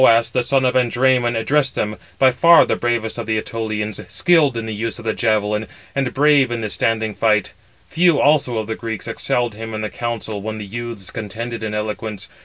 [0.01, 4.03] Then Thoas, the son of Andræmon, addressed them, by far the bravest of the Ætolians,
[4.09, 7.51] skilled in the use of the javelin, and brave in the standing fight;
[7.87, 11.75] few also of the Greeks excelled him in the council when the youths contended in
[11.75, 12.27] eloquence.